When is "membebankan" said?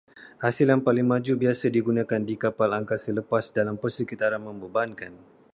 4.47-5.13